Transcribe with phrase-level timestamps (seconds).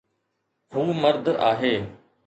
[0.73, 1.75] هو مرد آهي